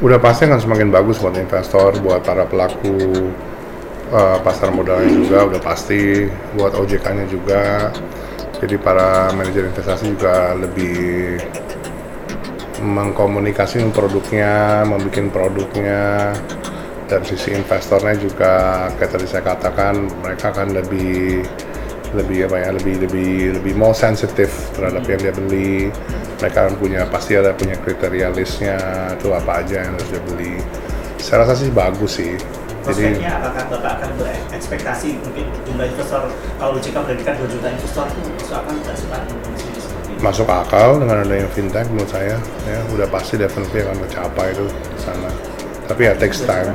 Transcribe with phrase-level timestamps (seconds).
[0.00, 3.28] udah pasti akan semakin bagus buat investor, buat para pelaku
[4.08, 6.24] uh, pasar modalnya juga udah pasti,
[6.56, 7.92] buat OJK-nya juga.
[8.60, 11.40] Jadi para manajer investasi juga lebih
[12.80, 16.32] mengkomunikasi produknya, membuat produknya.
[17.10, 21.42] Dari sisi investornya juga, kayak tadi saya katakan, mereka akan lebih
[22.14, 25.90] lebih apa ya lebih lebih lebih mau sensitif terhadap yang dia beli.
[26.40, 28.78] Mereka kan punya pasti ada punya kriteria listnya
[29.14, 30.54] itu apa aja yang harus dia beli.
[31.20, 32.34] Saya rasa sih bagus sih.
[32.80, 36.32] Jadi apakah bapak akan berekspektasi mungkin jumlah investor?
[36.56, 39.22] Kalau OJK predikat 2 juta investor itu masuk akal tidak
[40.20, 42.36] masuk akal dengan adanya fintech menurut saya.
[42.68, 44.66] Ya udah pasti definitely akan tercapai itu
[45.00, 45.28] sana
[45.90, 46.70] tapi ya takes time.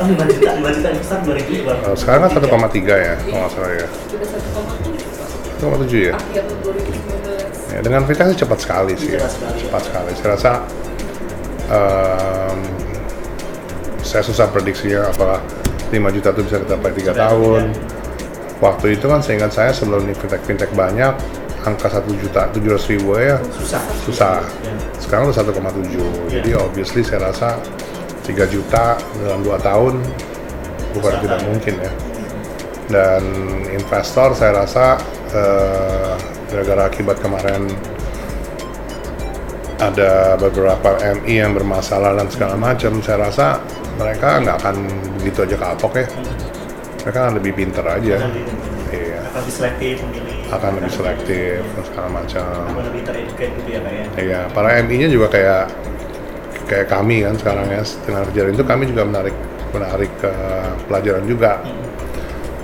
[0.00, 3.70] Oh, 5 juta, 5 juta investor 2000 ya, Sekarang kan 1,3 ya, kalau nggak salah
[3.70, 3.86] ya.
[5.60, 6.14] Sudah 1,7 ya?
[7.70, 9.22] ya dengan fintech sih cepat sekali sih, ya.
[9.30, 10.10] cepat sekali.
[10.18, 10.52] Saya rasa
[11.70, 12.58] um,
[14.02, 15.38] saya susah prediksinya apakah
[15.94, 17.62] 5 juta itu bisa tercapai 3 tahun.
[18.60, 21.14] Waktu itu kan seingat saya sebelum ini fintech-fintech banyak,
[21.62, 23.82] angka 1 juta 700 ribu ya susah.
[24.02, 24.36] susah.
[24.96, 26.32] Sekarang udah 1,7.
[26.32, 27.60] Jadi obviously saya rasa
[28.26, 29.94] 3 juta dalam 2 tahun
[30.96, 31.92] bukan Bisa tidak mungkin ya.
[32.90, 33.22] Dan
[33.70, 34.98] investor saya rasa
[35.30, 36.14] uh,
[36.50, 37.70] gara-gara akibat kemarin
[39.80, 43.46] ada beberapa MI yang bermasalah dan segala macam saya rasa
[43.96, 44.76] mereka nggak akan
[45.22, 46.06] begitu aja kapok ya.
[47.06, 48.16] Mereka akan lebih pinter aja.
[48.90, 52.66] Iya akan lebih selektif memilih akan lebih selektif dan segala macam.
[52.66, 53.02] Akan lebih
[53.38, 54.04] gitu ya pak ya?
[54.18, 55.64] Iya para MI nya juga kayak
[56.70, 59.34] kayak kami kan sekarang ya dengan kejadian itu kami juga menarik
[59.74, 60.32] menarik ke
[60.86, 61.58] pelajaran juga.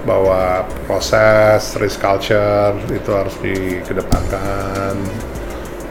[0.07, 4.95] Bahwa proses risk culture itu harus dikedepankan.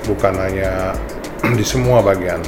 [0.07, 0.95] Bukan hanya
[1.59, 2.39] di semua bagian.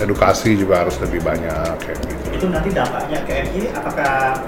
[0.00, 2.24] Edukasi juga harus lebih banyak kayak gitu.
[2.32, 4.40] Itu nanti dampaknya ke MI apakah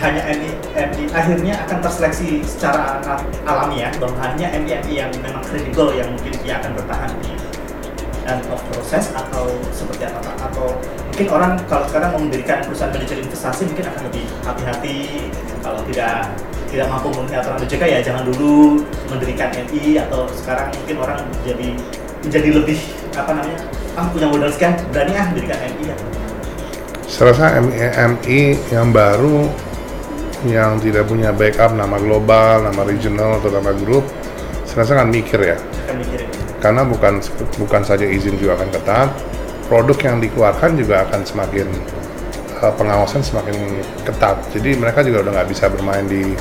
[0.00, 3.00] hanya MI, MI akhirnya akan terseleksi secara
[3.44, 3.92] alami ya?
[4.00, 7.43] Bahwa hanya MI, MI yang memang kredibel yang mungkin dia akan bertahan di
[8.24, 10.36] end of proses atau seperti apa Pak?
[10.50, 10.66] Atau
[11.14, 14.98] mungkin orang kalau sekarang mau mendirikan perusahaan manajer investasi mungkin akan lebih hati-hati
[15.62, 16.26] kalau tidak
[16.74, 21.68] tidak mampu memenuhi aturan OJK ya jangan dulu mendirikan MI atau sekarang mungkin orang jadi
[22.26, 22.78] menjadi lebih
[23.14, 23.58] apa namanya
[23.94, 25.96] ah punya modal sekian berani ah mendirikan MI ya.
[27.06, 28.40] Saya rasa MI, MI
[28.74, 29.46] yang baru
[30.50, 34.02] yang tidak punya backup nama global, nama regional atau nama grup,
[34.66, 35.56] saya rasa akan mikir ya.
[35.86, 37.20] Akan mikir ya karena bukan
[37.60, 39.12] bukan saja izin juga akan ketat,
[39.68, 41.68] produk yang dikeluarkan juga akan semakin
[42.64, 44.40] uh, pengawasan semakin ketat.
[44.56, 46.32] Jadi mereka juga udah nggak bisa bermain di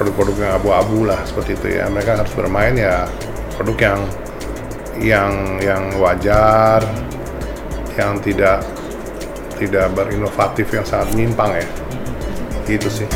[0.00, 1.92] produk-produk yang abu-abu lah seperti itu ya.
[1.92, 3.04] Mereka harus bermain ya
[3.60, 4.00] produk yang
[4.96, 6.80] yang yang wajar,
[8.00, 8.64] yang tidak
[9.60, 11.68] tidak berinovatif yang sangat menyimpang ya.
[12.64, 13.08] Gitu sih.